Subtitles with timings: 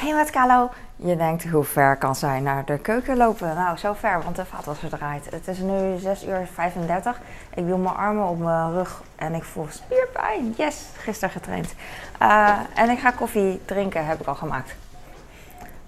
[0.00, 0.70] Hey met Kalo.
[0.96, 3.54] Je denkt hoe ver kan zij naar de keuken lopen?
[3.54, 5.30] Nou, zo ver, want de vaatwasser draait.
[5.30, 7.20] Het is nu 6 uur 35.
[7.54, 10.54] Ik doe mijn armen op mijn rug en ik voel spierpijn.
[10.56, 11.74] Yes, gisteren getraind.
[12.22, 14.74] Uh, en ik ga koffie drinken, heb ik al gemaakt.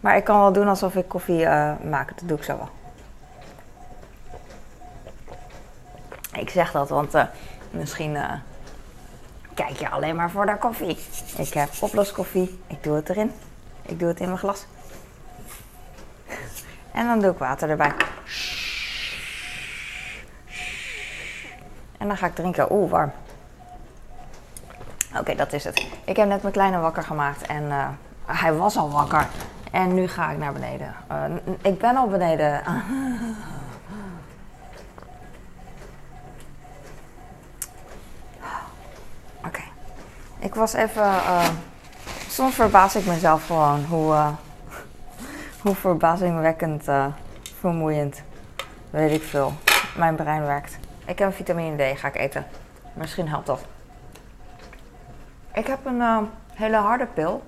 [0.01, 2.09] Maar ik kan wel doen alsof ik koffie uh, maak.
[2.09, 2.69] Dat doe ik zo wel.
[6.41, 7.25] Ik zeg dat, want uh,
[7.71, 8.17] misschien
[9.55, 10.99] kijk je alleen maar voor de koffie.
[11.37, 12.59] Ik heb oploskoffie.
[12.67, 13.33] Ik doe het erin.
[13.83, 14.67] Ik doe het in mijn glas.
[16.93, 17.93] En dan doe ik water erbij.
[21.99, 22.73] En dan ga ik drinken.
[22.73, 23.13] Oeh, warm.
[25.19, 25.87] Oké, dat is het.
[26.05, 27.89] Ik heb net mijn kleine wakker gemaakt en uh,
[28.27, 29.27] hij was al wakker.
[29.71, 30.95] En nu ga ik naar beneden.
[31.11, 31.25] Uh,
[31.63, 32.63] ik ben al beneden.
[39.47, 39.63] Oké.
[40.39, 41.03] Ik was even.
[41.03, 41.49] Uh,
[42.33, 44.15] soms verbaas ik mezelf gewoon hoe,
[45.63, 46.85] hoe verbazingwekkend
[47.59, 48.23] vermoeiend,
[48.91, 49.53] weet ik veel,
[49.97, 50.79] mijn brein werkt.
[51.05, 52.47] Ik heb vitamine D, ga ik eten.
[52.93, 53.65] Misschien helpt dat.
[55.55, 56.19] Ik heb een uh,
[56.55, 57.43] hele harde pil.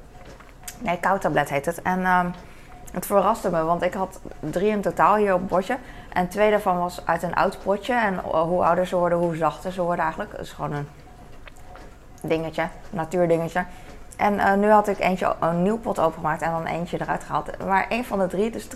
[0.79, 1.83] Nee, koudtablet heet het.
[1.83, 2.25] En uh,
[2.93, 5.79] het verraste me, want ik had drie in totaal hier op het bordje.
[6.13, 7.95] En twee daarvan was uit een oud potje.
[7.95, 10.33] En uh, hoe ouder ze worden, hoe zachter ze worden eigenlijk.
[10.33, 10.89] Het is gewoon een
[12.23, 13.65] dingetje, natuurdingetje.
[14.17, 17.65] En uh, nu had ik eentje, een nieuw pot opengemaakt en dan eentje eruit gehaald.
[17.65, 18.67] Maar één van de drie, dus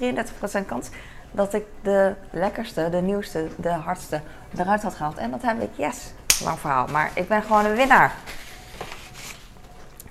[0.62, 0.88] 33% kans
[1.30, 4.20] dat ik de lekkerste, de nieuwste, de hardste
[4.56, 5.16] eruit had gehaald.
[5.16, 6.12] En dat heb ik, yes,
[6.44, 6.86] lang verhaal.
[6.86, 8.14] Maar ik ben gewoon een winnaar.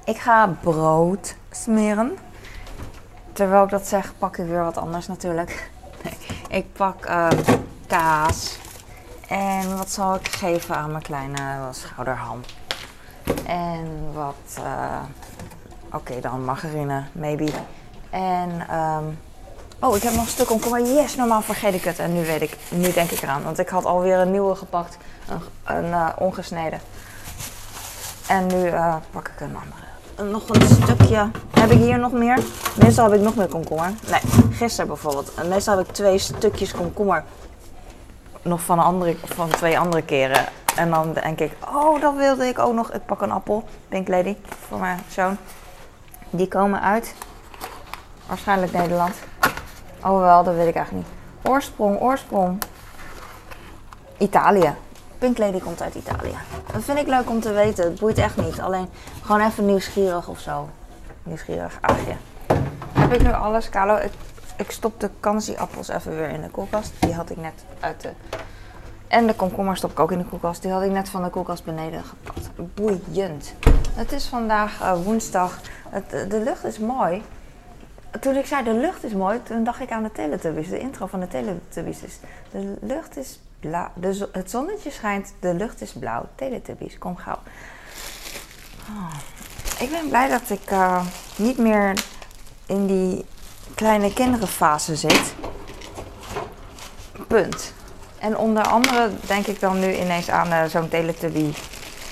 [0.03, 2.17] Ik ga brood smeren.
[3.33, 5.69] Terwijl ik dat zeg, pak ik weer wat anders natuurlijk.
[6.49, 7.27] ik pak uh,
[7.87, 8.59] kaas.
[9.27, 12.41] En wat zal ik geven aan mijn kleine schouderham?
[13.45, 14.99] En wat, uh,
[15.93, 17.51] oké dan margarine, maybe.
[18.09, 19.19] En, um,
[19.79, 20.81] oh ik heb nog een stuk komkommer.
[20.81, 21.99] Yes, normaal vergeet ik het.
[21.99, 23.43] En nu weet ik, nu denk ik eraan.
[23.43, 24.97] Want ik had alweer een nieuwe gepakt.
[25.29, 25.41] Een,
[25.75, 26.79] een uh, ongesneden.
[28.27, 29.87] En nu uh, pak ik een andere
[30.23, 31.29] nog een stukje.
[31.51, 32.39] Heb ik hier nog meer?
[32.79, 33.93] Meestal heb ik nog meer komkommer.
[34.09, 34.19] Nee,
[34.51, 35.31] gisteren bijvoorbeeld.
[35.49, 37.23] Meestal heb ik twee stukjes komkommer.
[38.41, 40.45] Nog van, andere, van twee andere keren.
[40.77, 42.91] En dan denk ik, oh, dat wilde ik ook nog.
[42.91, 44.35] Ik pak een appel, Pink Lady,
[44.67, 45.37] voor mijn zoon.
[46.29, 47.13] Die komen uit,
[48.27, 49.15] waarschijnlijk Nederland.
[50.03, 51.15] Oh wel, dat weet ik eigenlijk niet.
[51.51, 52.57] Oorsprong, oorsprong.
[54.17, 54.73] Italië.
[55.17, 56.35] Pink Lady komt uit Italië.
[56.73, 57.83] Dat vind ik leuk om te weten.
[57.83, 58.59] Het boeit echt niet.
[58.59, 58.89] Alleen
[59.21, 60.69] gewoon even nieuwsgierig of zo.
[61.23, 62.15] Nieuwsgierig aagje.
[62.93, 63.95] Heb ik nu alles, Carlo?
[63.95, 64.11] Ik,
[64.57, 66.91] ik stop de kansi-appels even weer in de koelkast.
[66.99, 68.11] Die had ik net uit de...
[69.07, 70.61] En de komkommer stop ik ook in de koelkast.
[70.61, 72.49] Die had ik net van de koelkast beneden gepakt.
[72.73, 73.53] Boeiend.
[73.93, 75.59] Het is vandaag uh, woensdag.
[75.89, 77.23] Het, de lucht is mooi.
[78.19, 80.69] Toen ik zei de lucht is mooi, toen dacht ik aan de Teletubbies.
[80.69, 82.19] De intro van de Teletubbies is...
[82.51, 83.89] De lucht is blauw.
[84.31, 86.25] Het zonnetje schijnt, de lucht is blauw.
[86.35, 87.39] Teletubbies, kom gauw.
[88.89, 89.13] Oh,
[89.79, 92.03] ik ben blij dat ik uh, niet meer
[92.65, 93.25] in die
[93.75, 95.33] kleine kinderenfase zit.
[97.27, 97.73] Punt.
[98.19, 101.53] En onder andere denk ik dan nu ineens aan uh, zo'n Teletubby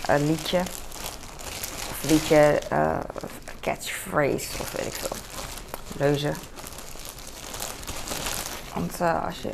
[0.10, 0.60] uh, liedje.
[1.90, 2.62] Of liedje,
[3.62, 5.18] catchphrase of weet ik veel.
[5.98, 6.34] Leuzen.
[8.74, 9.52] Want als je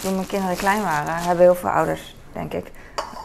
[0.00, 2.70] toen mijn kinderen klein waren, hebben heel veel ouders, denk ik,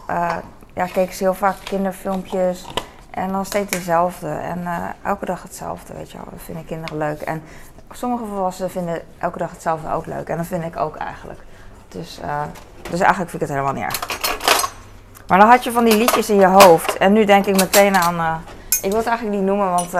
[0.09, 0.37] uh,
[0.73, 2.65] ja, keken ze heel vaak kinderfilmpjes
[3.09, 4.27] en dan steeds dezelfde.
[4.27, 6.27] En uh, elke dag hetzelfde, weet je wel.
[6.31, 7.21] Dat vinden kinderen leuk.
[7.21, 7.43] En
[7.91, 10.27] sommige volwassenen vinden elke dag hetzelfde ook leuk.
[10.27, 11.39] En dat vind ik ook eigenlijk.
[11.95, 12.41] Dus, uh,
[12.89, 14.07] dus eigenlijk vind ik het helemaal niet erg.
[15.27, 16.97] Maar dan had je van die liedjes in je hoofd.
[16.97, 18.43] En nu denk ik meteen aan...
[18.81, 19.93] ik wil het eigenlijk niet noemen, want...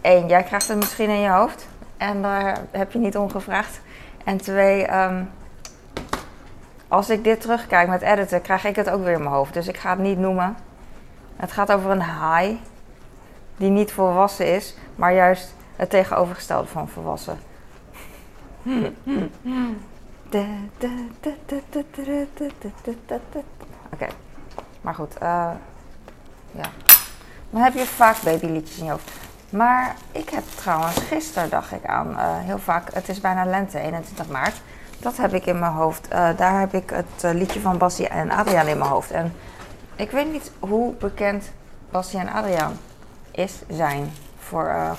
[0.00, 1.66] één, jij krijgt het misschien in je hoofd.
[1.96, 3.80] En daar heb je niet om gevraagd.
[4.24, 5.30] En twee, um,
[6.88, 9.54] als ik dit terugkijk met editen, krijg ik het ook weer in mijn hoofd.
[9.54, 10.56] Dus ik ga het niet noemen.
[11.36, 12.60] Het gaat over een haai
[13.56, 17.38] die niet volwassen is, maar juist het tegenovergestelde van volwassen.
[23.92, 24.06] Oké,
[24.80, 25.50] maar goed, uh,
[26.50, 26.70] ja.
[27.50, 29.10] Dan heb je vaak babyliedjes in je hoofd.
[29.50, 33.78] Maar ik heb trouwens, gisteren dacht ik aan, uh, heel vaak, het is bijna lente,
[33.78, 34.60] 21 maart.
[34.98, 36.06] Dat heb ik in mijn hoofd.
[36.12, 39.10] Uh, daar heb ik het uh, liedje van Bassie en Adriaan in mijn hoofd.
[39.10, 39.34] En
[39.96, 41.50] ik weet niet hoe bekend
[41.90, 42.78] Bassie en Adriaan
[43.30, 44.96] is, zijn voor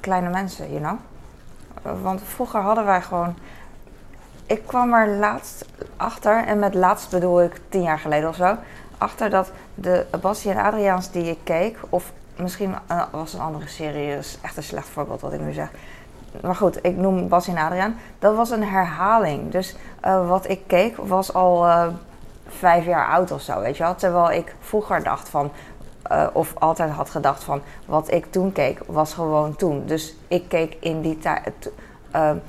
[0.00, 2.02] kleine mensen, you know.
[2.02, 3.34] want vroeger hadden wij gewoon...
[4.46, 5.64] Ik kwam er laatst
[5.96, 8.56] achter, en met laatst bedoel ik tien jaar geleden of zo...
[8.98, 13.68] achter dat de Bassie en Adriaans die ik keek, of misschien uh, was een andere
[13.68, 15.70] serie, is echt een slecht voorbeeld wat ik nu zeg.
[16.40, 17.98] Maar goed, ik noem Bas en Adriaan.
[18.18, 19.50] Dat was een herhaling.
[19.50, 21.86] Dus uh, wat ik keek was al uh,
[22.48, 23.94] vijf jaar oud of zo, weet je wel.
[23.94, 25.50] Terwijl ik vroeger dacht van,
[26.32, 29.86] of altijd had gedacht van, wat ik toen keek was gewoon toen.
[29.86, 31.70] Dus ik keek in die tijd,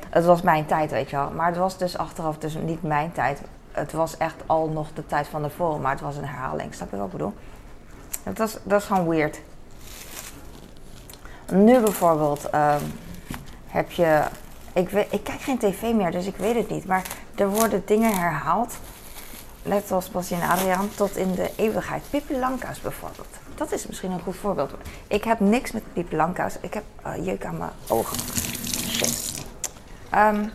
[0.10, 1.32] het was mijn tijd, weet je wel.
[1.32, 3.42] Maar het was dus achteraf dus niet mijn tijd.
[3.72, 6.74] Het was echt al nog de tijd van voor, maar het was een herhaling.
[6.74, 7.34] Snap je wat ik bedoel?
[8.24, 9.40] Dat, was, dat is gewoon weird.
[11.52, 12.76] Nu bijvoorbeeld uh,
[13.68, 14.24] heb je.
[14.74, 16.86] Ik, ik kijk geen tv meer, dus ik weet het niet.
[16.86, 18.74] Maar er worden dingen herhaald.
[19.64, 22.04] Net als Basje en Adriaan, tot in de eeuwigheid.
[22.10, 23.28] Pippi Langkous bijvoorbeeld.
[23.56, 24.74] Dat is misschien een goed voorbeeld.
[25.08, 26.58] Ik heb niks met Pippi Langkous.
[26.62, 28.18] Ik heb uh, jeuk aan mijn ogen.
[30.16, 30.52] Um,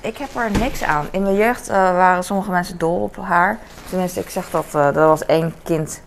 [0.00, 1.08] ik heb er niks aan.
[1.10, 3.58] In mijn jeugd uh, waren sommige mensen dol op haar.
[3.88, 6.02] Tenminste, ik zeg dat uh, er was één kind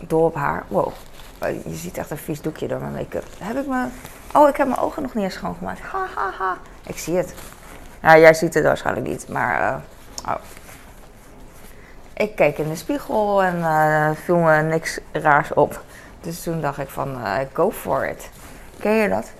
[0.00, 0.64] dol op haar.
[0.68, 0.92] Wow,
[1.40, 3.24] je ziet echt een vies doekje door mijn make-up.
[3.38, 3.86] Heb ik me...
[4.32, 5.80] Oh, ik heb mijn ogen nog niet eens schoongemaakt.
[5.80, 6.56] Ha, ha, ha.
[6.86, 7.34] Ik zie het.
[8.00, 9.80] Nou, jij ziet het waarschijnlijk niet, maar...
[10.28, 10.34] Oh.
[12.14, 15.82] Ik keek in de spiegel en viel me niks raars op.
[16.20, 17.18] Dus toen dacht ik van,
[17.52, 18.30] go for it.
[18.78, 19.32] Ken je dat?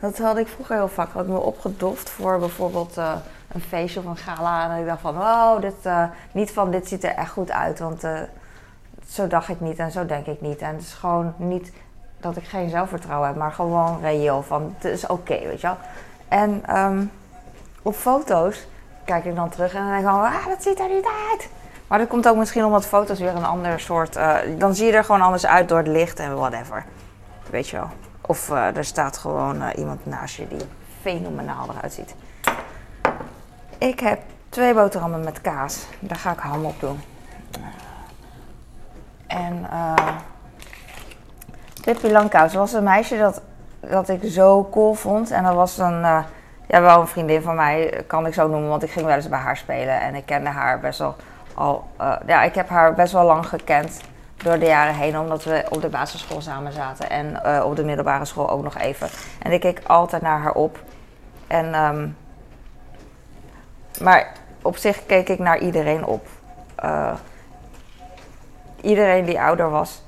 [0.00, 1.12] Dat had ik vroeger heel vaak.
[1.12, 3.12] Had me opgedoft voor bijvoorbeeld uh,
[3.52, 4.70] een feestje of een gala.
[4.70, 5.74] En ik dacht van, wow, dit,
[6.32, 7.78] niet van dit ziet er echt goed uit.
[7.78, 8.04] Want
[9.08, 10.60] zo dacht ik niet en zo denk ik niet.
[10.60, 11.72] En het is gewoon niet
[12.20, 15.76] dat ik geen zelfvertrouwen heb, maar gewoon reëel van het is oké, weet je wel.
[16.28, 17.10] En um,
[17.82, 18.66] op foto's
[19.04, 21.48] kijk ik dan terug en dan denk ik van, ah, dat ziet er niet uit.
[21.86, 24.18] Maar dat komt ook misschien omdat foto's weer een ander soort,
[24.58, 26.84] dan zie je er gewoon anders uit door het licht en whatever.
[27.50, 27.88] Weet je wel.
[28.28, 30.66] Of uh, er staat gewoon uh, iemand naast je die
[31.00, 32.14] fenomenaal eruit ziet.
[33.78, 35.86] Ik heb twee boterhammen met kaas.
[35.98, 37.00] Daar ga ik ham op doen.
[39.26, 39.94] En uh,
[41.82, 43.42] Pippi Langkous was een meisje dat,
[43.80, 45.30] dat ik zo cool vond.
[45.30, 46.00] En dat was een,
[46.66, 49.28] ja, wel een vriendin van mij, kan ik zo noemen, want ik ging wel eens
[49.28, 50.00] bij haar spelen.
[50.00, 51.16] En ik kende haar best wel
[51.54, 51.88] al,
[52.26, 54.00] ja, ik heb haar best wel lang gekend
[54.42, 57.10] door de jaren heen, omdat we op de basisschool samen zaten.
[57.10, 59.08] En uh, op de middelbare school ook nog even.
[59.42, 60.78] En ik keek altijd naar haar op.
[61.46, 62.16] En, um,
[64.00, 64.32] maar
[64.62, 66.26] op zich keek ik naar iedereen op.
[66.84, 67.12] Uh,
[68.80, 70.02] iedereen die ouder was,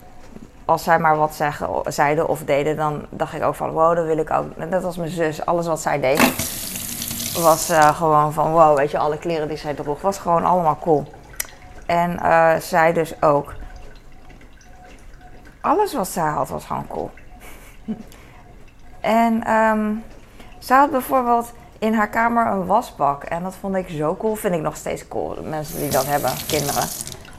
[0.65, 4.07] als zij maar wat zeggen, zeiden of deden, dan dacht ik ook van wow, dat
[4.07, 4.57] wil ik ook.
[4.57, 6.21] Net als mijn zus, alles wat zij deed,
[7.43, 10.79] was uh, gewoon van wow, weet je, alle kleren die zij droeg, was gewoon allemaal
[10.81, 11.13] cool.
[11.87, 12.19] En
[12.63, 13.55] zij dus ook.
[15.61, 17.11] Alles wat zij had was gewoon cool.
[19.01, 20.05] en um,
[20.59, 23.23] zij had bijvoorbeeld in haar kamer een wasbak.
[23.25, 24.35] En dat vond ik zo cool.
[24.35, 25.43] Vind ik nog steeds cool.
[25.43, 26.85] Mensen die dat hebben, kinderen.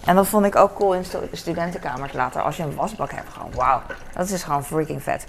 [0.06, 2.42] En dat vond ik ook cool in de studentenkamers later.
[2.42, 3.82] Als je een wasbak hebt, gewoon wauw.
[4.14, 5.28] Dat is gewoon freaking vet.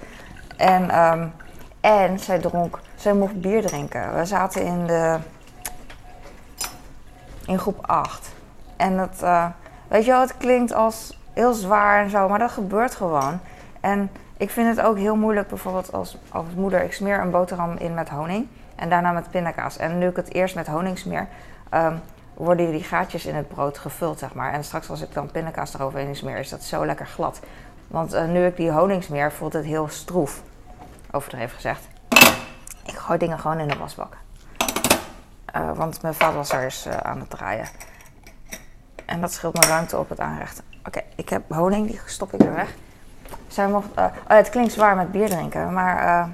[0.57, 1.33] En, um,
[1.81, 4.15] en zij dronk, zij mocht bier drinken.
[4.15, 5.19] We zaten in de,
[7.47, 8.33] in groep 8.
[8.77, 9.47] En dat, uh,
[9.89, 13.41] weet je wel, het klinkt als heel zwaar en zo, maar dat gebeurt gewoon.
[13.81, 17.77] En ik vind het ook heel moeilijk, bijvoorbeeld als, als moeder, ik smeer een boterham
[17.77, 18.49] in met honing.
[18.75, 19.77] En daarna met pindakaas.
[19.77, 21.29] En nu ik het eerst met honing smeer,
[21.75, 22.01] um,
[22.35, 24.53] worden die gaatjes in het brood gevuld, zeg maar.
[24.53, 27.41] En straks als ik dan pindakaas eroverheen smeer, is dat zo lekker glad.
[27.87, 30.43] Want uh, nu ik die honing smeer, voelt het heel stroef.
[31.11, 31.89] Overdreven gezegd.
[32.87, 34.17] Ik gooi dingen gewoon in de wasbak.
[35.57, 37.69] Uh, want mijn vaatwasser is uh, aan het draaien.
[39.05, 40.63] En dat scheelt me ruimte op het aanrecht.
[40.87, 42.75] Oké, ik heb honing, die stop ik er weg.
[43.49, 46.29] Zij mocht, oh, het klinkt zwaar met bier drinken, maar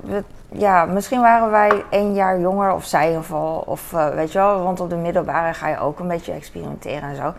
[0.00, 3.62] we, ja, misschien waren wij één jaar jonger, of zij in geval.
[3.66, 7.08] Of uh, weet je wel, want op de middelbare ga je ook een beetje experimenteren
[7.08, 7.34] en zo.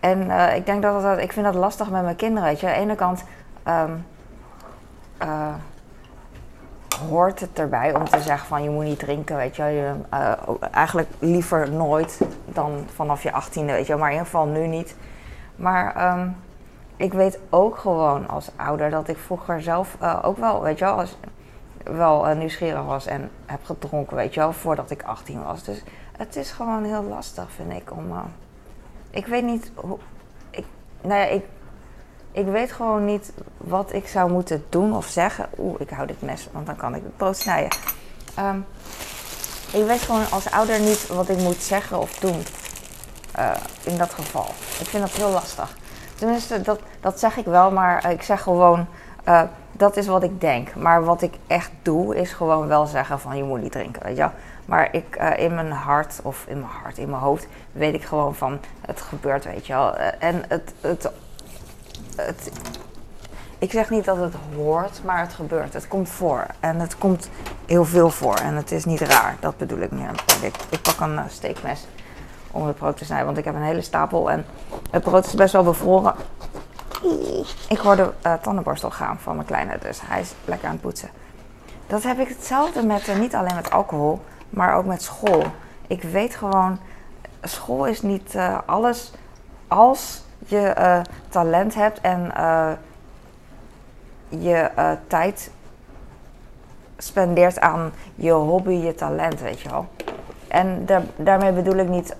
[0.00, 2.66] En ik denk dat, dat ik vind dat lastig met mijn kinderen, weet je.
[2.66, 3.24] Aan de ene kant
[3.66, 5.54] uh,
[7.08, 9.62] hoort het erbij om te zeggen van je moet niet drinken, weet je.
[9.62, 9.94] je
[10.70, 12.20] eigenlijk liever nooit
[12.56, 13.96] dan vanaf je achttiende, weet je.
[13.96, 14.96] Maar in ieder geval nu niet.
[15.56, 16.36] Maar um,
[16.96, 20.98] ik weet ook gewoon als ouder dat ik vroeger zelf ook wel, weet je wel,
[20.98, 21.16] als,
[21.90, 25.62] wel uh, nieuwsgierig was en heb gedronken, weet je wel, voordat ik 18 was.
[25.62, 25.82] Dus
[26.16, 28.10] het is gewoon heel lastig, vind ik, om...
[28.10, 28.18] Uh,
[29.10, 29.98] ik weet niet hoe...
[30.50, 30.64] Ik,
[31.00, 31.44] nou ja, ik,
[32.32, 35.48] ik weet gewoon niet wat ik zou moeten doen of zeggen.
[35.58, 37.78] Oeh, ik hou dit mes, want dan kan ik het brood snijden.
[38.38, 38.64] Um,
[39.72, 42.42] ik weet gewoon als ouder niet wat ik moet zeggen of doen.
[43.38, 43.50] Uh,
[43.82, 44.46] in dat geval.
[44.80, 45.76] Ik vind dat heel lastig.
[46.14, 48.86] Tenminste, dat, dat zeg ik wel, maar ik zeg gewoon...
[49.28, 49.42] Uh,
[49.72, 50.74] dat is wat ik denk.
[50.74, 54.16] Maar wat ik echt doe, is gewoon wel zeggen van je moet niet drinken, weet
[54.16, 54.28] je
[54.64, 58.34] Maar ik, in mijn hart, of in mijn hart, in mijn hoofd, weet ik gewoon
[58.34, 59.96] van het gebeurt, weet je wel.
[59.96, 61.10] En het, het,
[62.16, 62.50] het,
[63.66, 65.72] ik zeg niet dat het hoort, maar het gebeurt.
[65.72, 66.46] Het komt voor.
[66.60, 67.28] En het komt
[67.64, 68.34] heel veel voor.
[68.34, 69.36] En het is niet raar.
[69.40, 70.10] Dat bedoel ik meer.
[70.70, 71.86] Ik, pak een uh, steekmes
[72.50, 73.26] om het brood te snijden.
[73.26, 74.30] Want ik heb een hele stapel.
[74.30, 74.46] En
[74.90, 76.14] het brood is best wel bevroren.
[77.68, 79.78] Ik hoorde uh, tandenborstel gaan van mijn kleine.
[79.78, 81.10] Dus hij is lekker aan het poetsen.
[81.86, 84.20] Dat heb ik hetzelfde met, uh, niet alleen met alcohol,
[84.50, 85.44] maar ook met school.
[85.86, 86.78] Ik weet gewoon,
[87.42, 89.12] school is niet alles.
[89.68, 92.32] Als je talent hebt en
[94.28, 94.70] je
[95.06, 95.50] tijd
[96.98, 99.86] spendeert aan je hobby, je talent, weet je wel.
[100.48, 102.16] En daar, daarmee bedoel ik niet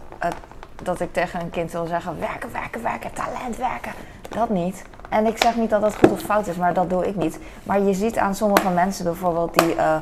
[0.82, 3.92] dat ik tegen een kind wil zeggen: werken, werken, werken, talent, werken.
[4.28, 4.82] Dat niet.
[5.08, 7.38] En ik zeg niet dat dat goed of fout is, maar dat doe ik niet.
[7.62, 9.74] Maar je ziet aan sommige mensen bijvoorbeeld die.
[9.74, 9.96] Uh,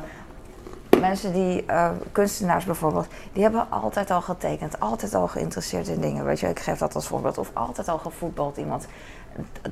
[1.07, 6.25] mensen die, uh, kunstenaars bijvoorbeeld, die hebben altijd al getekend, altijd al geïnteresseerd in dingen.
[6.25, 7.37] Weet je, ik geef dat als voorbeeld.
[7.37, 8.87] Of altijd al gevoetbald iemand.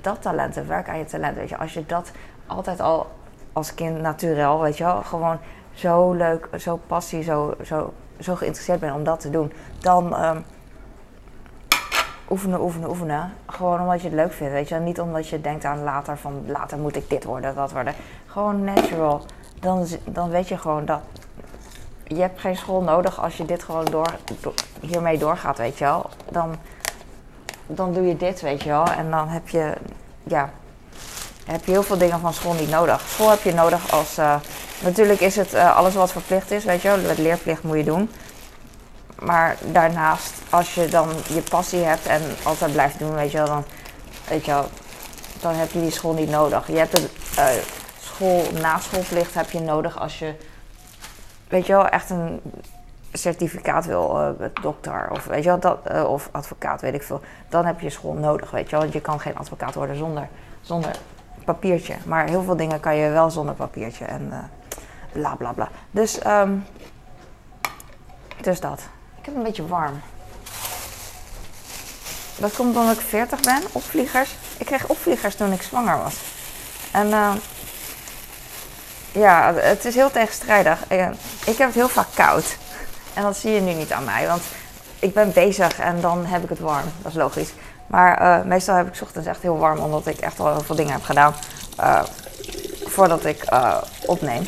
[0.02, 1.58] Dat talent, werk aan je talent, weet je.
[1.58, 2.12] Als je dat
[2.48, 3.12] altijd al
[3.54, 5.38] als kind natuurlijk, weet je gewoon
[5.74, 10.26] zo leuk, zo passie, zo, zo, zo geïnteresseerd bent om dat te doen, dan.
[10.26, 10.46] Um,
[12.30, 13.34] oefenen, oefenen, oefenen.
[13.46, 14.76] Gewoon omdat je het leuk vindt, weet je.
[14.76, 17.94] Niet omdat je denkt aan later van later moet ik dit worden, dat worden.
[18.26, 19.22] Gewoon natural.
[19.60, 21.02] Dan, dan weet je gewoon dat
[22.08, 24.14] je hebt geen school nodig als je dit gewoon door,
[24.80, 26.10] hiermee doorgaat, weet je wel.
[26.32, 26.56] Dan,
[27.68, 28.86] dan doe je dit, weet je wel.
[28.86, 29.74] En dan heb je,
[30.24, 30.50] ja,
[31.46, 33.02] heb je heel veel dingen van school niet nodig.
[33.08, 34.36] School heb je nodig als, uh,
[34.84, 36.98] natuurlijk is het uh, alles wat verplicht is, weet je wel.
[36.98, 38.10] Met leerplicht moet je doen.
[39.20, 43.48] Maar daarnaast, als je dan je passie hebt en altijd blijft doen, weet je wel,
[43.48, 43.64] dan,
[44.28, 44.70] weet je wel,
[45.42, 46.68] dan heb je die school niet nodig.
[46.68, 47.46] Je hebt de uh,
[48.00, 50.34] school, naschoolplicht heb je nodig als je,
[51.54, 52.42] weet je wel, echt een
[53.12, 57.22] certificaat wil, uh, dokter of weet je wel, dat, uh, of advocaat, weet ik veel.
[57.50, 58.80] Dan heb je school nodig, weet je wel.
[58.80, 60.28] Want je kan geen advocaat worden zonder,
[60.62, 60.92] zonder
[61.46, 61.96] papiertje.
[62.06, 64.38] Maar heel veel dingen kan je wel zonder papiertje en uh,
[65.12, 65.70] bla bla bla.
[65.92, 66.66] Dus, um,
[68.42, 68.82] dus dat.
[69.20, 70.02] Ik heb een beetje warm.
[72.38, 74.36] Dat komt omdat ik 40 ben, opvliegers.
[74.58, 76.22] Ik kreeg opvliegers toen ik zwanger was.
[76.92, 77.34] En uh,
[79.14, 80.80] ja, het is heel tegenstrijdig.
[81.46, 82.58] Ik heb het heel vaak koud.
[83.14, 84.42] En dat zie je nu niet aan mij, want
[85.00, 86.86] ik ben bezig en dan heb ik het warm.
[87.02, 87.54] Dat is logisch.
[87.88, 90.76] Maar uh, meestal heb ik ochtends echt heel warm, omdat ik echt al heel veel
[90.76, 91.34] dingen heb gedaan
[91.80, 92.04] uh,
[92.84, 93.46] voordat ik
[94.06, 94.48] opneem.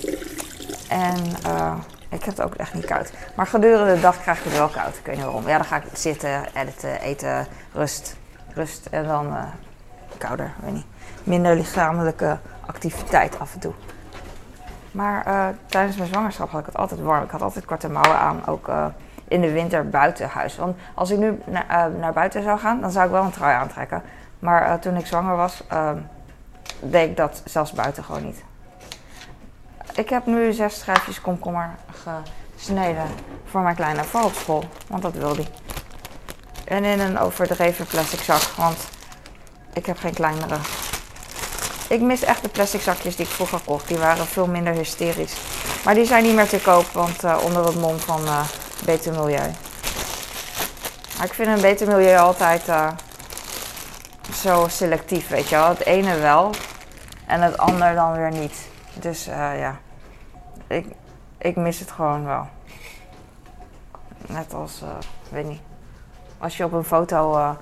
[0.89, 1.17] En
[2.10, 3.12] ik heb het ook echt niet koud.
[3.36, 4.95] Maar gedurende de dag krijg ik het wel koud.
[4.95, 5.48] Ik weet niet waarom.
[5.48, 8.15] Ja, dan ga ik zitten, editen, eten, rust.
[8.53, 9.36] Rust en dan
[10.17, 10.86] kouder, weet niet.
[11.24, 13.74] Minder lichamelijke activiteit af en toe.
[14.96, 17.24] Maar uh, tijdens mijn zwangerschap had ik het altijd warm.
[17.24, 18.86] Ik had altijd korte mouwen aan, ook uh,
[19.28, 20.56] in de winter buiten huis.
[20.56, 23.56] Want als ik nu na, naar buiten zou gaan, dan zou ik wel een trui
[23.56, 24.04] aantrekken.
[24.40, 25.64] Maar toen ik zwanger was,
[26.80, 28.44] deed ik dat zelfs buiten gewoon niet.
[29.94, 31.70] Ik heb nu zes schijfjes komkommer
[32.56, 33.08] gesneden
[33.46, 35.48] voor mijn kleine voor op school, want dat wil hij.
[36.66, 38.88] En in een overdreven plastic zak, want
[39.74, 40.56] ik heb geen kleinere.
[41.88, 43.88] Ik mis echt de plastic zakjes die ik vroeger kocht.
[43.88, 45.36] Die waren veel minder hysterisch.
[45.84, 48.48] Maar die zijn niet meer te koop, want uh, onder het mom van uh,
[48.86, 49.51] beter milieu.
[51.18, 52.92] Maar ik vind een beter milieu altijd uh,
[54.34, 55.68] zo selectief, weet je wel.
[55.68, 56.51] Het ene wel
[57.25, 58.68] en het ander dan weer niet.
[58.94, 59.80] Dus ja
[60.68, 60.86] ik,
[61.38, 62.48] ik mis het gewoon wel.
[64.27, 64.82] Net als,
[65.30, 65.62] weet niet,
[66.38, 67.56] als je op een foto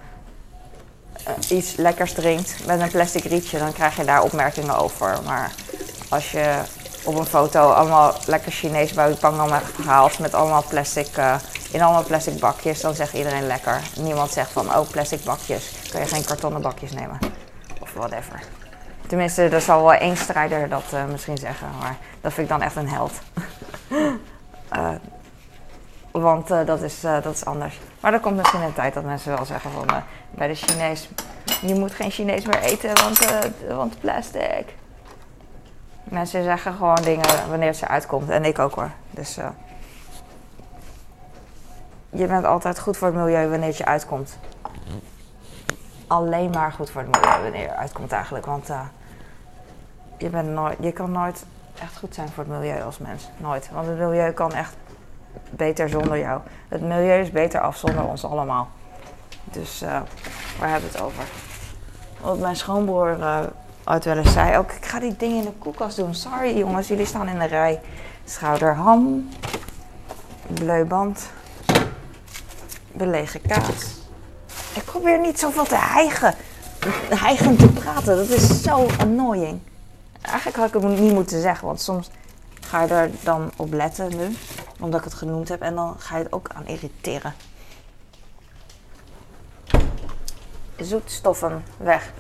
[1.50, 5.20] iets lekkers drinkt met een plastic rietje, dan krijg je daar opmerkingen over.
[5.26, 5.52] Maar
[6.10, 6.62] als je
[7.04, 11.36] op een foto allemaal lekker Chinees buikpangam hebt gehaald met allemaal plastic, uh,
[11.72, 13.82] in allemaal plastic bakjes, dan zegt iedereen lekker.
[14.00, 17.18] Niemand zegt van, oh plastic bakjes, kun je geen kartonnen bakjes nemen.
[17.80, 18.40] Of whatever.
[19.08, 22.62] Tenminste, er zal wel één strijder dat uh, misschien zeggen, maar dat vind ik dan
[22.62, 23.14] echt een held.
[26.12, 27.80] want dat, is, dat is anders.
[28.04, 29.86] Maar er komt misschien een tijd dat mensen wel zeggen van
[30.32, 31.10] bij de Chinees,
[31.62, 33.20] je moet geen Chinees meer eten, want,
[33.68, 34.76] want plastic.
[36.04, 38.30] Mensen zeggen gewoon dingen wanneer ze uitkomt.
[38.30, 38.92] En ik ook hoor.
[39.10, 39.36] Dus
[42.10, 44.38] je bent altijd goed voor het milieu wanneer het je uitkomt
[46.08, 48.46] alleen maar goed voor het milieu wanneer je uitkomt eigenlijk.
[48.46, 48.70] Want
[50.18, 51.46] je, bent nooit, je kan nooit
[51.80, 53.30] echt goed zijn voor het milieu als mens.
[53.38, 53.70] Nooit.
[53.72, 54.76] Want het milieu kan echt
[55.50, 56.42] beter zonder jou.
[56.68, 58.70] Het milieu is beter af zonder ons allemaal.
[59.44, 59.90] Dus uh,
[60.60, 61.24] waar hebben we het over?
[62.22, 63.40] Wat mijn schoonbroer uh,
[63.84, 66.16] wel eens zei ook, ik ga die dingen in de koelkast doen.
[66.16, 67.82] Sorry jongens, jullie staan in de rij.
[68.26, 69.30] Schouderham,
[70.48, 71.30] bleuband,
[72.92, 74.02] belegen kaas.
[74.74, 76.36] Ik probeer niet zoveel te hijgen.
[77.10, 78.16] hijgend te praten.
[78.16, 79.60] Dat is zo annoying.
[80.22, 82.10] Eigenlijk had ik het niet moeten zeggen, want soms
[82.62, 84.36] ga je er dan op letten nu,
[84.84, 87.34] omdat ik het genoemd heb, en dan ga je het ook aan irriteren.
[90.78, 92.12] Zoetstoffen weg,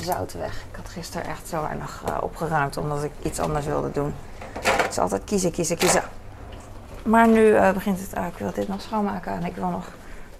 [0.00, 0.64] zout weg.
[0.70, 4.14] Ik had gisteren echt zo weinig uh, opgeruimd, omdat ik iets anders wilde doen.
[4.60, 6.02] Het is altijd kiezen, kiezen, kiezen.
[7.04, 9.86] Maar nu uh, begint het, uh, ik wil dit nog schoonmaken en ik wil nog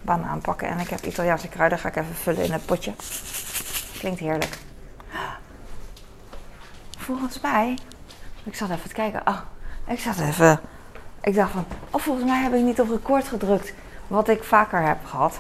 [0.03, 0.69] banaan pakken.
[0.69, 2.95] En ik heb Italiaanse kruiden, ga ik even vullen in het potje.
[3.99, 4.59] Klinkt heerlijk.
[6.99, 7.79] Volgens mij,
[8.43, 9.23] ik zat even kijken.
[9.25, 9.41] Oh,
[9.87, 10.61] ik zat even,
[11.29, 13.73] ik dacht van, oh volgens mij heb ik niet op record gedrukt.
[14.07, 15.39] Wat ik vaker heb gehad.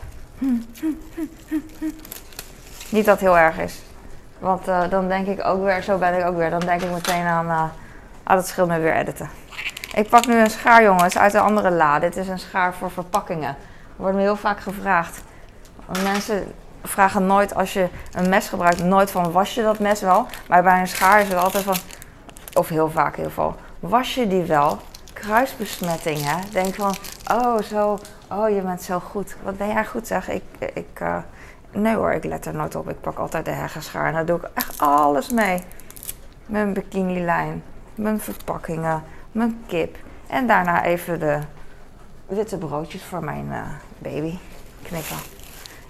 [2.90, 3.82] Niet dat heel erg is.
[4.38, 6.50] Want uh, dan denk ik ook weer, zo ben ik ook weer.
[6.50, 7.62] Dan denk ik meteen aan, uh,
[8.22, 9.30] ah, dat weer editen.
[9.94, 11.98] Ik pak nu een schaar, jongens, uit een andere la.
[11.98, 13.48] Dit is een schaar voor verpakkingen.
[13.48, 13.56] Er
[13.96, 15.22] wordt me heel vaak gevraagd.
[16.02, 16.52] Mensen
[16.82, 20.26] vragen nooit als je een mes gebruikt, nooit van was je dat mes wel?
[20.48, 21.76] Maar bij een schaar is het altijd van,
[22.54, 24.78] of heel vaak in ieder geval, was je die wel?
[25.20, 26.36] Kruisbesmetting, hè?
[26.50, 26.94] Denk van,
[27.30, 27.98] oh zo,
[28.30, 29.36] oh je bent zo goed.
[29.42, 30.28] Wat ben jij goed zeg?
[30.28, 30.42] Ik,
[30.74, 31.16] ik, uh,
[31.70, 32.88] nee hoor, ik let er nooit op.
[32.88, 35.62] Ik pak altijd de heggenschaar en daar doe ik echt alles mee.
[36.46, 37.62] Mijn bikinilijn,
[37.94, 39.96] mijn verpakkingen, mijn kip.
[40.26, 41.38] En daarna even de
[42.26, 43.62] witte broodjes voor mijn uh,
[43.98, 44.38] baby
[44.82, 45.16] knippen.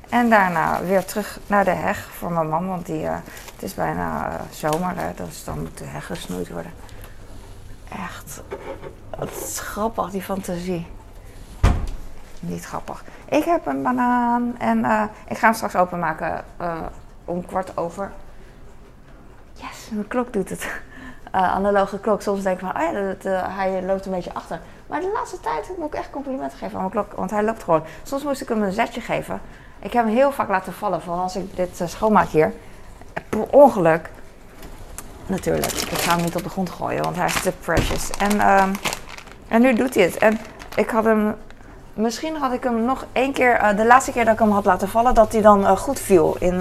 [0.08, 3.14] En daarna weer terug naar de heg voor mijn man, want die, uh,
[3.54, 6.73] het is bijna zomer, hè, dus dan moet de heg gesnoeid worden.
[7.92, 8.42] Echt,
[9.18, 10.87] het is grappig, die fantasie.
[12.40, 13.04] Niet grappig.
[13.28, 16.44] Ik heb een banaan en uh, ik ga hem straks openmaken
[17.25, 18.10] om kwart over.
[19.52, 20.68] Yes, mijn klok doet het.
[21.30, 22.22] analoge klok.
[22.22, 24.60] Soms denk ik van, oh ja, hij loopt een beetje achter.
[24.87, 27.62] Maar de laatste tijd moet ik echt complimenten geven aan mijn klok, want hij loopt
[27.62, 27.82] gewoon.
[28.02, 29.40] Soms moest ik hem een zetje geven.
[29.78, 32.52] Ik heb hem heel vaak laten vallen, vooral als ik dit schoonmaak hier.
[33.50, 34.10] Ongeluk.
[35.26, 38.10] Natuurlijk, ik ga hem niet op de grond gooien, want hij is te precious.
[38.10, 38.68] En, uh,
[39.49, 40.17] en nu doet hij het.
[40.17, 40.39] En
[40.76, 41.34] ik had hem.
[41.95, 43.61] Misschien had ik hem nog één keer.
[43.63, 46.00] Uh, de laatste keer dat ik hem had laten vallen, dat hij dan uh, goed
[46.00, 46.37] viel.
[46.39, 46.58] In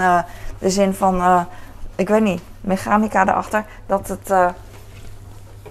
[0.59, 1.45] de zin van.
[1.95, 3.65] ik weet niet, mechanica erachter.
[3.85, 4.55] Dat het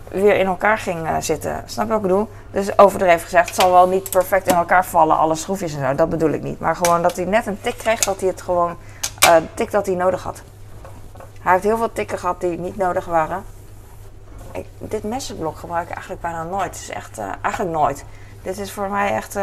[0.08, 1.62] weer in elkaar ging zitten.
[1.66, 2.28] Snap je wat ik bedoel?
[2.50, 5.94] Dus overdreven gezegd, het zal wel niet perfect in elkaar vallen, alle schroefjes en zo.
[5.94, 6.60] Dat bedoel ik niet.
[6.60, 8.76] Maar gewoon dat hij net een tik kreeg, dat hij het gewoon,
[9.54, 10.42] tik dat hij nodig had.
[11.46, 13.44] Hij heeft heel veel tikken gehad die niet nodig waren.
[14.78, 16.64] Dit messenblok gebruik ik eigenlijk bijna nooit.
[16.64, 18.04] Het is echt, uh, eigenlijk nooit.
[18.42, 19.34] Dit is voor mij echt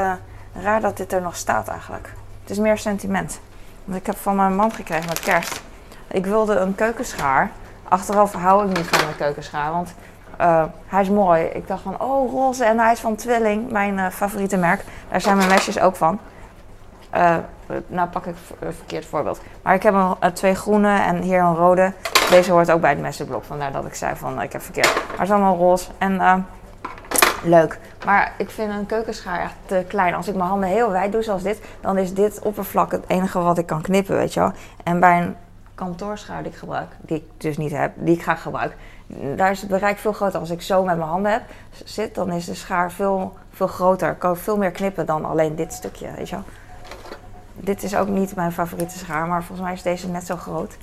[0.54, 2.14] raar dat dit er nog staat eigenlijk.
[2.42, 3.40] Het is meer sentiment.
[3.86, 5.62] Want ik heb van mijn man gekregen met kerst.
[6.08, 7.52] Ik wilde een keukenschaar.
[7.84, 9.94] Achteraf hou ik niet van een keukenschaar, want
[10.42, 11.44] uh, hij is mooi.
[11.44, 12.66] Ik dacht van, oh, roze.
[12.66, 14.84] En hij is van Twilling, mijn favoriete merk.
[15.10, 16.20] Daar zijn mijn mesjes ook van.
[17.74, 19.42] Uh, nou pak ik een verkeerd voorbeeld.
[19.62, 21.94] Maar ik heb een, twee groene en hier een rode.
[22.30, 23.44] Deze hoort ook bij het messenblok.
[23.44, 24.96] Vandaar dat ik zei van, ik heb verkeerd.
[24.96, 25.90] Maar het is allemaal roze.
[25.98, 26.46] En
[27.44, 27.80] leuk.
[28.06, 30.14] Maar ik vind een keukenschaar echt te klein.
[30.14, 33.40] Als ik mijn handen heel wijd doe, zoals dit, dan is dit oppervlak het enige
[33.40, 34.52] wat ik kan knippen, weet je wel.
[34.84, 35.36] En bij een
[35.76, 38.78] kantoorschaar die ik gebruik, die ik dus niet heb, die ik ga gebruiken,
[39.36, 40.40] daar is het bereik veel groter.
[40.40, 41.42] Als ik zo met mijn handen heb,
[41.84, 44.12] zit, dan is de schaar veel, veel groter.
[44.12, 46.46] Ik kan veel meer knippen dan alleen dit stukje, weet je wel.
[47.64, 50.74] Dit is ook niet mijn favoriete schaar, maar volgens mij is deze net zo groot.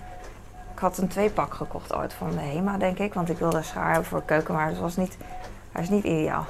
[0.73, 3.15] Ik had een tweepak gekocht ooit van de HEMA, denk ik.
[3.15, 5.17] Want ik wilde een schaar hebben voor keuken, maar het was niet,
[5.73, 6.47] hij is niet ideaal.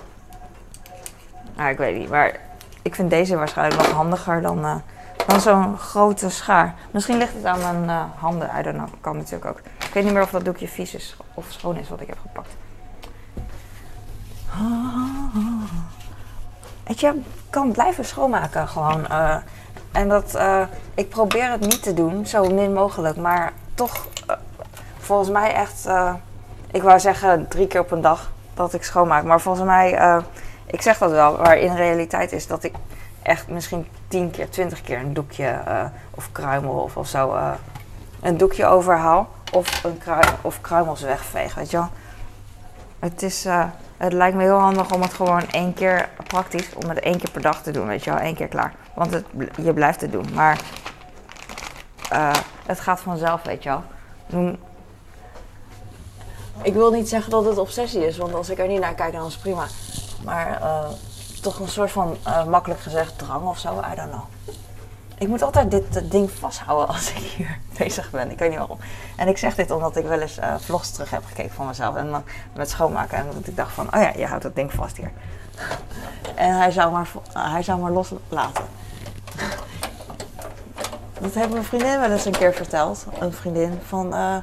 [1.56, 2.40] Nou, ik weet niet, maar
[2.82, 4.58] ik vind deze waarschijnlijk nog handiger dan...
[4.58, 4.74] Uh,
[5.26, 6.74] dan zo'n grote schaar.
[6.90, 8.50] Misschien ligt het aan mijn uh, handen.
[8.58, 8.88] I don't know.
[9.00, 9.58] Kan natuurlijk ook.
[9.58, 12.18] Ik weet niet meer of dat doekje vies is of schoon is wat ik heb
[12.20, 12.56] gepakt.
[16.86, 19.00] Weet je, kan blijven schoonmaken gewoon.
[19.10, 19.36] Uh,
[19.92, 20.62] en dat, uh,
[20.94, 23.16] ik probeer het niet te doen, zo min mogelijk.
[23.16, 24.07] Maar toch,
[24.98, 25.88] volgens mij echt,
[26.70, 29.24] ik wou zeggen drie keer op een dag dat ik schoonmaak.
[29.24, 30.20] Maar volgens mij,
[30.66, 31.37] ik zeg dat wel.
[31.37, 32.74] Maar in realiteit is dat ik
[33.22, 35.61] echt misschien tien keer, twintig keer een doekje
[36.11, 37.37] of kruimel of, of zo
[38.20, 39.29] een doekje overhaal.
[39.53, 40.00] Of, een
[40.40, 41.88] of kruimels wegveeg, weet je wel.
[42.98, 43.46] Het, is,
[44.00, 47.30] het lijkt me heel handig om het gewoon één keer praktisch, om het één keer
[47.30, 48.18] per dag te doen, weet je wel.
[48.18, 48.74] één keer klaar.
[48.94, 49.24] Want het,
[49.56, 50.26] je blijft het doen.
[50.34, 50.60] Maar
[52.66, 54.54] het gaat vanzelf, weet je wel.
[56.62, 59.12] Ik wil niet zeggen dat het obsessie is, want als ik er niet naar kijk,
[59.12, 59.66] dan is het prima.
[60.24, 60.60] Maar
[61.42, 63.82] toch een soort van, uh, makkelijk gezegd, drang of zo.
[63.92, 64.24] I don't know.
[65.20, 68.30] Ik moet altijd dit uh, ding vasthouden als ik hier bezig ben.
[68.30, 68.78] Ik weet niet waarom.
[69.16, 71.96] En ik zeg dit omdat ik wel eens uh, vlogs terug heb gekeken van mezelf.
[71.96, 72.22] En dan
[72.54, 73.18] met schoonmaken.
[73.18, 75.11] En dat ik dacht van, oh ja, je houdt dat ding vast hier.
[76.35, 78.64] en hij zou maar, hij zou maar loslaten.
[81.20, 83.06] Dat heeft mijn vriendin wel eens een keer verteld.
[83.18, 83.78] Een vriendin.
[83.87, 84.37] Van eh,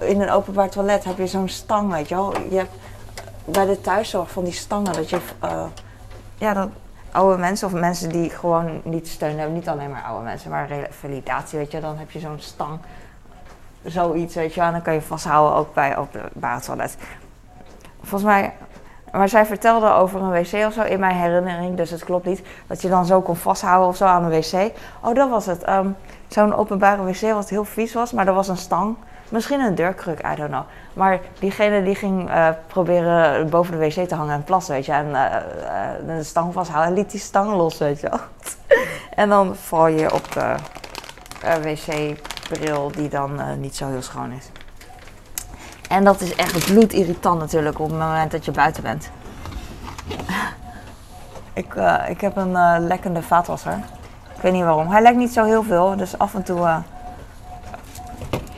[0.00, 2.40] in een openbaar toilet heb je zo'n stang, weet je wel.
[2.50, 2.74] Je hebt
[3.44, 5.18] bij de thuiszorg van die stangen dat je.
[5.40, 5.64] eh,
[6.38, 6.68] ja, dat
[7.16, 9.54] oude mensen of mensen die gewoon niet steun hebben.
[9.54, 11.80] Niet alleen maar oude mensen, maar revalidatie, weet je.
[11.80, 12.78] Dan heb je zo'n stang.
[13.84, 14.60] Zoiets, weet je.
[14.60, 16.96] En dan kan je vasthouden ook bij openbaar toilet.
[18.00, 18.52] Volgens mij
[19.12, 22.42] maar zij vertelde over een wc of zo in mijn herinnering, dus het klopt niet.
[22.66, 24.72] Dat je dan zo kon vasthouden of zo aan een wc.
[25.00, 25.62] Oh, dat was het.
[25.62, 25.88] Ehm,
[26.28, 28.96] Zo'n openbare wc wat heel vies was, maar er was een stang.
[29.28, 30.64] Misschien een deurkruk, I don't know.
[30.92, 34.92] Maar diegene die ging eh, proberen boven de wc te hangen en plassen, weet je.
[34.92, 38.10] En eh, de stang vasthouden en liet die stang los, weet je
[39.14, 40.54] en dan val je op de
[41.62, 44.50] wc-bril die dan niet zo heel schoon is.
[45.88, 49.10] En dat is echt bloedirritant natuurlijk op het moment dat je buiten bent.
[51.62, 51.74] ik,
[52.08, 53.78] ik heb een lekkende vaatwasser.
[54.36, 54.88] Ik weet niet waarom.
[54.88, 56.82] Hij lekt niet zo heel veel, dus af en toe...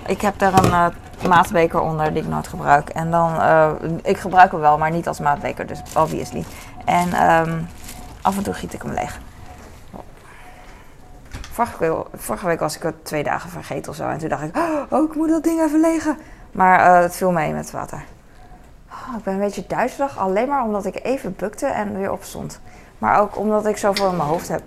[0.09, 2.89] ik heb daar een eh, maatbeker onder die ik nooit gebruik.
[2.89, 3.41] En dan...
[3.41, 3.71] eh,
[4.03, 6.45] ik gebruik hem wel, maar niet als maatbeker, dus obviously.
[6.85, 7.59] En ehm,
[8.23, 9.19] af en toe giet ik hem leeg.
[11.53, 14.09] Vorige week, vorige week was ik het twee dagen vergeten of zo.
[14.09, 14.57] En toen dacht ik,
[14.89, 16.17] oh, ik moet dat ding even legen.
[16.53, 18.05] Maar eh, het viel mee met water.
[18.91, 22.61] Oh, ik ben een beetje duizelig, alleen maar omdat ik even bukte en weer opstond.
[22.99, 24.63] Maar ook omdat ik zoveel in mijn hoofd heb.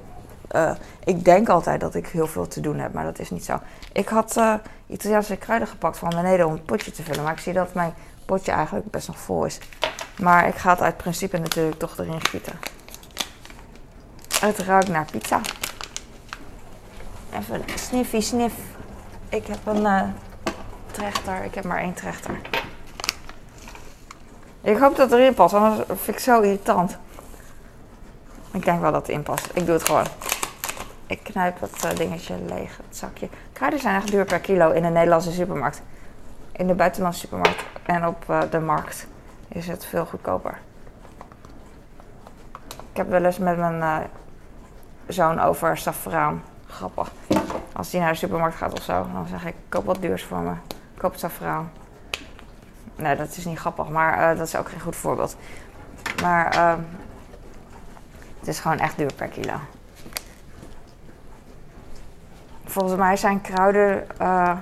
[0.52, 0.72] Eh,
[1.04, 3.60] ik denk altijd dat ik heel veel te doen heb, maar dat is niet zo.
[3.92, 4.54] Ik had eh,
[4.88, 7.24] Italiaanse kruiden gepakt van beneden om het potje te vullen.
[7.24, 7.94] Maar ik zie dat mijn
[8.26, 9.60] potje eigenlijk best nog vol is.
[10.18, 12.60] Maar ik ga het uit principe natuurlijk toch erin gieten.
[14.40, 15.42] Het ruikt naar pizza.
[17.40, 18.56] Even sniffy sniff.
[19.30, 20.04] Ik heb een eh,
[20.92, 21.44] trechter.
[21.44, 22.40] Ik heb maar één trechter.
[24.62, 26.98] Ik hoop dat het erin past, anders vind ik zo irritant.
[28.52, 29.50] Ik denk wel dat het erin past.
[29.54, 30.06] Ik doe het gewoon.
[31.12, 33.30] Ik knijp het eh, dingetje leeg, het zakje.
[33.54, 35.82] Kruiden zijn echt duur per kilo in de Nederlandse supermarkt.
[36.52, 39.08] In de buitenlandse supermarkt en op eh, de markt
[39.47, 40.58] is het veel goedkoper.
[42.91, 43.97] Ik heb wel eens met mijn eh,
[45.08, 46.43] zoon over saffraan.
[46.67, 47.12] Grappig.
[47.74, 50.39] Als hij naar de supermarkt gaat of zo, dan zeg ik: koop wat duurs voor
[50.39, 50.54] me.
[50.97, 51.71] Koop saffraan.
[52.95, 55.36] Nee, dat is niet grappig, maar dat is ook geen goed voorbeeld.
[56.21, 56.80] Maar ehm,
[58.39, 59.60] het is gewoon echt duur per kilo.
[62.72, 64.58] Volgens mij zijn kruiden, eh,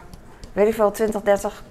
[0.53, 1.63] weet ik veel, 20, 30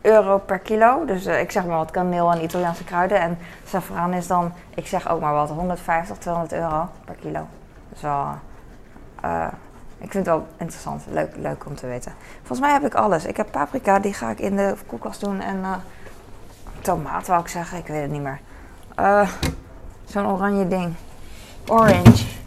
[0.00, 1.04] euro per kilo.
[1.04, 3.20] Dus eh, ik zeg maar wat kaneel en Italiaanse kruiden.
[3.20, 7.46] En saffraan is dan, ik zeg ook maar wat, 150, 200 euro per kilo.
[7.88, 8.26] Dus wel,
[9.20, 9.46] eh,
[9.98, 12.12] ik vind het wel interessant, leuk, leuk om te weten.
[12.38, 13.24] Volgens mij heb ik alles.
[13.24, 15.40] Ik heb paprika, die ga ik in de koelkast doen.
[15.40, 15.64] En
[16.80, 18.40] tomaat wou ik zeggen, ik weet het niet meer.
[20.04, 20.94] Zo'n oranje ding.
[21.66, 22.42] Orange.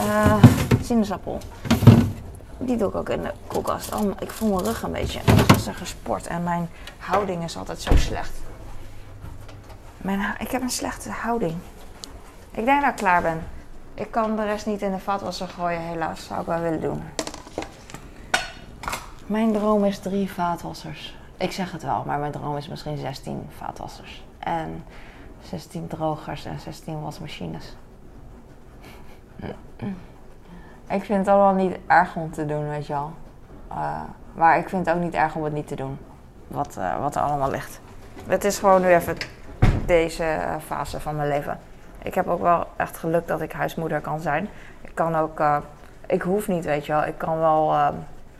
[0.00, 0.42] Eh,
[0.82, 1.38] sinaasappel.
[2.58, 3.94] Die doe ik ook in de koelkast.
[3.94, 5.18] Oh, ik voel mijn rug een beetje.
[5.18, 8.32] Ik was er gesport en mijn houding is altijd zo slecht.
[9.96, 11.54] Mijn, ik heb een slechte houding.
[12.50, 13.42] Ik denk dat ik klaar ben.
[13.94, 16.24] Ik kan de rest niet in de vaatwasser gooien, helaas.
[16.24, 17.02] Zou ik wel willen doen.
[19.26, 21.16] Mijn droom is drie vaatwassers.
[21.36, 24.24] Ik zeg het wel, maar mijn droom is misschien 16 vaatwassers.
[24.38, 24.84] En
[25.42, 27.76] 16 drogers en 16 wasmachines.
[30.88, 33.12] Ik vind het allemaal niet erg om te doen, weet je wel.
[33.68, 34.00] Eh,
[34.32, 35.98] maar ik vind het ook niet erg om het niet te doen.
[36.48, 37.80] Wat, eh, wat er allemaal ligt.
[38.26, 39.16] Het is gewoon nu even
[39.86, 41.58] deze eh, fase van mijn leven.
[42.02, 44.48] Ik heb ook wel echt geluk dat ik huismoeder kan zijn.
[44.80, 45.42] Ik kan ook,
[46.06, 47.04] ik hoef niet, weet je wel.
[47.04, 47.92] Ik kan wel,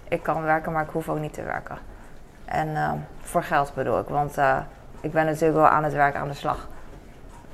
[0.08, 1.78] ik kan werken, maar ik hoef ook niet te werken.
[2.44, 4.36] En voor geld bedoel ik, want
[5.00, 6.68] ik ben natuurlijk wel aan het werk, aan de slag.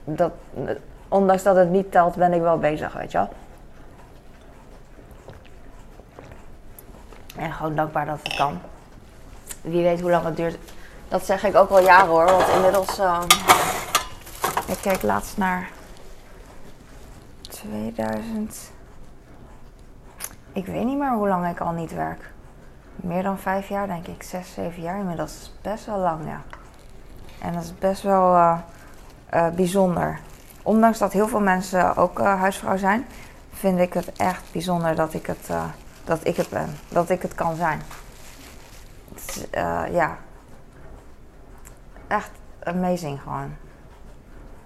[0.04, 0.32] Dat,
[1.08, 3.28] ondanks dat het niet telt, ben ik wel bezig, weet je wel.
[7.36, 8.60] En gewoon dankbaar dat het kan.
[9.60, 10.58] Wie weet hoe lang het duurt.
[11.08, 12.98] Dat zeg ik ook al jaren hoor, want inmiddels...
[12.98, 13.28] ehm,
[14.66, 15.68] ik keek laatst naar
[17.40, 18.70] 2000.
[20.52, 22.30] Ik weet niet meer hoe lang ik al niet werk.
[22.96, 24.22] Meer dan vijf jaar, denk ik.
[24.22, 25.32] Zes, zeven jaar inmiddels.
[25.32, 26.40] Dat is best wel lang, ja.
[27.40, 28.58] En dat is best wel eh,
[29.26, 30.18] eh, bijzonder.
[30.62, 33.06] Ondanks dat heel veel mensen ook eh, huisvrouw zijn,
[33.52, 35.50] vind ik het echt bijzonder dat ik het,
[36.06, 36.68] dat ik het ben.
[36.88, 37.80] Dat ik het kan zijn.
[39.14, 40.16] Is, eh, ja.
[42.06, 42.30] Echt
[42.62, 43.54] amazing gewoon.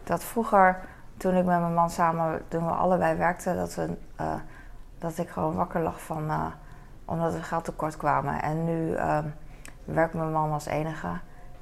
[0.05, 0.79] Dat vroeger,
[1.17, 4.35] toen ik met mijn man samen, toen we allebei werkten, dat, we, eh,
[4.99, 6.47] dat ik gewoon wakker lag van, eh,
[7.05, 8.43] omdat we geld tekort kwamen.
[8.43, 9.25] En nu ehm,
[9.85, 11.09] werkt mijn man als enige.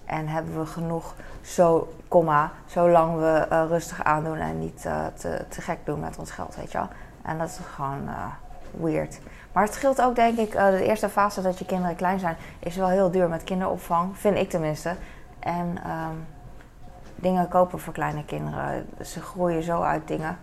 [0.05, 4.83] En hebben we genoeg, zo, komma, zolang we rustig aandoen en niet
[5.15, 6.89] te, te gek doen met ons geld, weet je wel.
[7.23, 8.09] En dat is gewoon
[8.71, 9.21] weird.
[9.59, 12.77] Maar het scheelt ook, denk ik, de eerste fase dat je kinderen klein zijn, is
[12.77, 14.19] wel heel duur met kinderopvang.
[14.19, 14.95] Vind ik tenminste.
[15.39, 16.15] En ehm,
[17.15, 18.89] dingen kopen voor kleine kinderen.
[19.03, 20.39] Ze groeien zo uit dingen.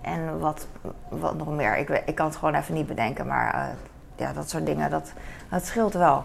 [0.00, 0.68] En wat,
[1.08, 1.76] wat nog meer.
[1.76, 3.26] Ik, ik kan het gewoon even niet bedenken.
[3.26, 3.64] Maar uh,
[4.16, 5.12] ja, dat soort dingen, dat,
[5.50, 6.24] dat scheelt wel.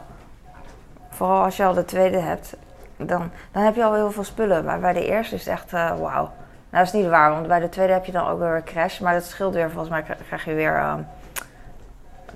[1.09, 2.55] Vooral als je al de tweede hebt,
[2.97, 4.65] dan, dan heb je al heel veel spullen.
[4.65, 6.31] Maar bij de eerste is het echt uh, wauw.
[6.69, 8.63] Nou, dat is niet waar, want bij de tweede heb je dan ook weer een
[8.63, 8.99] crash.
[8.99, 9.69] Maar dat scheelt weer.
[9.69, 10.95] Volgens mij krijg je weer uh,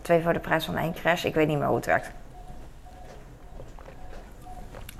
[0.08, 1.24] twee voor de prijs van één crash.
[1.24, 2.12] Ik weet niet meer hoe het werkt.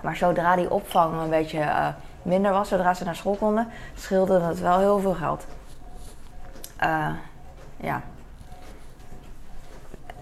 [0.02, 1.88] Maar zodra die opvang een beetje uh,
[2.22, 5.46] minder was, zodra ze naar school konden, scheelde dat wel heel veel geld.
[6.84, 7.10] Uh,
[7.78, 8.02] ja.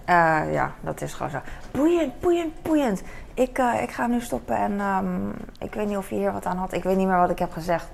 [0.08, 1.38] Uh, ja, dat is gewoon zo.
[1.70, 3.02] Boeiend, boeiend, boeiend.
[3.34, 6.56] Ik, ik ga nu stoppen en um, ik weet niet of je hier wat aan
[6.56, 6.72] had.
[6.72, 7.88] Ik weet niet meer wat ik heb gezegd.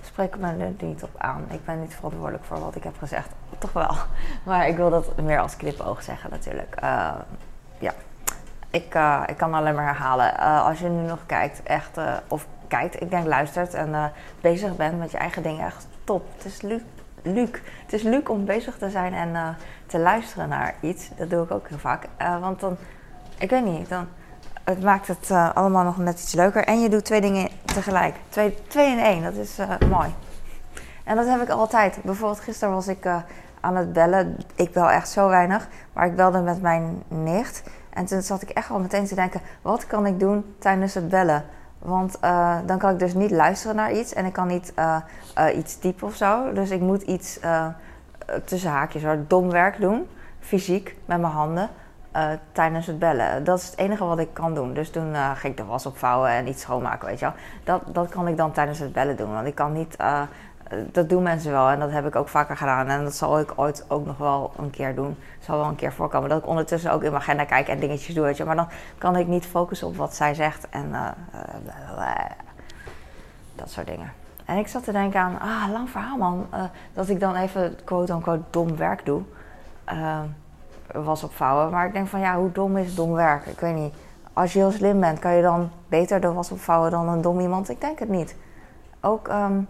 [0.00, 1.44] Spreek me er niet op aan.
[1.50, 3.28] Ik ben niet verantwoordelijk voor wat ik heb gezegd.
[3.58, 3.94] Toch wel.
[4.44, 6.76] Maar ik wil dat meer als knipoog zeggen natuurlijk.
[7.78, 7.92] ja.
[8.70, 10.36] Ik, ik kan alleen maar herhalen.
[10.64, 15.10] als je nu nog kijkt, echt, of kijkt, ik denk luistert en bezig bent met
[15.10, 16.22] je eigen dingen, echt top.
[16.36, 16.62] Het is
[17.22, 17.62] leuk.
[17.82, 19.48] Het is leuk om bezig te zijn en uh,
[19.86, 21.10] te luisteren naar iets.
[21.16, 22.06] Dat doe ik ook heel vaak.
[22.22, 22.76] Uh, want dan,
[23.38, 24.08] ik weet niet, dan,
[24.64, 26.64] het maakt het uh, allemaal nog net iets leuker.
[26.64, 28.14] En je doet twee dingen tegelijk.
[28.28, 30.14] Twee, twee in één, dat is mooi.
[31.04, 31.98] En dat heb ik altijd.
[32.02, 33.08] Bijvoorbeeld gisteren was ik
[33.66, 34.36] aan het bellen.
[34.54, 35.68] Ik bel echt zo weinig.
[35.92, 37.62] Maar ik belde met mijn nicht.
[37.90, 41.08] En toen zat ik echt al meteen te denken: wat kan ik doen tijdens het
[41.08, 41.44] bellen?
[41.78, 44.96] Want uh, dan kan ik dus niet luisteren naar iets en ik kan niet uh,
[45.38, 46.52] uh, iets typen of zo.
[46.52, 47.40] Dus ik moet iets
[48.44, 50.08] tussen haakjes, hoor, dom werk doen,
[50.40, 51.68] fysiek, met mijn handen,
[52.52, 53.44] tijdens het bellen.
[53.44, 54.74] Dat is het enige wat ik kan doen.
[54.74, 57.34] Dus toen ging ik de was opvouwen en iets schoonmaken, weet je wel.
[57.64, 59.32] Dat, dat kan ik dan tijdens het bellen doen.
[59.32, 59.96] Want ik kan niet
[60.92, 62.88] dat doen mensen wel en dat heb ik ook vaker gedaan.
[62.88, 65.16] En dat zal ik ooit ook nog wel een keer doen.
[65.38, 68.14] Zal wel een keer voorkomen dat ik ondertussen ook in mijn agenda kijk en dingetjes
[68.14, 68.44] doe.
[68.44, 71.08] Maar dan kan ik niet focussen op wat zij zegt en uh,
[71.98, 72.10] uh,
[73.54, 74.12] dat soort dingen.
[74.44, 76.46] En ik zat te denken aan, ah, lang verhaal man.
[76.92, 79.22] Dat ik dan even quote-unquote dom werk doe.
[80.92, 81.70] was opvouwen.
[81.70, 83.46] Maar ik denk van, ja, hoe dom is dom werk?
[83.46, 83.94] Ik weet niet.
[84.32, 87.40] Als je heel slim bent, kan je dan beter de was opvouwen dan een dom
[87.40, 87.68] iemand?
[87.68, 88.36] Ik denk het niet.
[89.00, 89.28] Ook...
[89.28, 89.68] Um,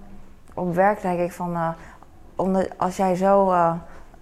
[0.56, 1.74] op werk denk ik van,
[2.36, 3.72] omdat als jij zo, uh,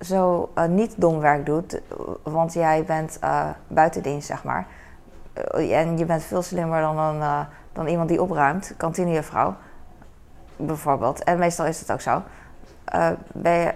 [0.01, 1.81] zo uh, niet dom werk doet,
[2.23, 3.19] want jij bent
[3.69, 4.67] buitendienst, zeg maar,
[5.55, 7.21] en je bent veel slimmer dan,
[7.73, 9.55] dan iemand die opruimt, kantinejuffrouw
[10.57, 12.23] bijvoorbeeld, en meestal is het ook zo,
[13.33, 13.75] ben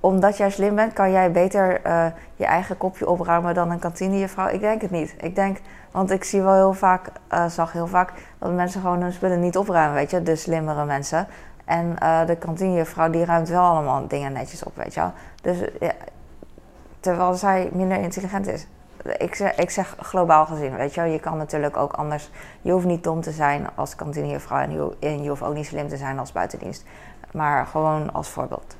[0.00, 1.80] omdat jij slim bent, kan jij beter
[2.36, 4.48] je eigen kopje opruimen dan een kantinejuffrouw?
[4.48, 5.14] Ik denk het niet.
[5.20, 5.58] Ik denk
[5.90, 9.40] want ik zie wel heel vaak, uh, zag heel vaak, dat mensen gewoon hun spullen
[9.40, 11.26] niet opruimen, weet je, de slimmere mensen.
[11.64, 15.12] En uh, de kantinejuffrouw die ruimt wel allemaal dingen netjes op, weet je wel.
[15.42, 15.92] Dus ja,
[17.00, 18.66] terwijl zij minder intelligent is.
[19.18, 21.02] Ik zeg, ik zeg globaal gezien, weet je.
[21.02, 22.30] Je kan natuurlijk ook anders.
[22.62, 25.66] Je hoeft niet dom te zijn als kantinejuffrouw en je, en je hoeft ook niet
[25.66, 26.84] slim te zijn als buitendienst.
[27.32, 28.76] Maar gewoon als voorbeeld.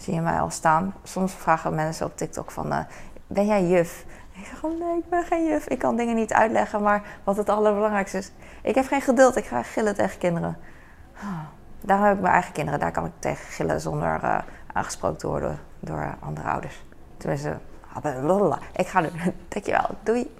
[0.00, 0.94] Zie je mij al staan?
[1.02, 2.78] Soms vragen mensen op TikTok van, uh,
[3.26, 4.04] ben jij juf?
[4.32, 5.68] Ik zeg gewoon, nee, ik ben geen juf.
[5.68, 8.32] Ik kan dingen niet uitleggen, maar wat het allerbelangrijkste is...
[8.62, 10.58] Ik heb geen geduld, ik ga gillen tegen kinderen.
[11.80, 12.80] Daar heb ik mijn eigen kinderen.
[12.80, 14.38] Daar kan ik tegen gillen zonder uh,
[14.72, 16.84] aangesproken te worden door andere ouders.
[17.16, 17.58] Tenminste,
[18.76, 19.08] ik ga nu.
[19.48, 19.88] Dankjewel.
[20.02, 20.30] Doei.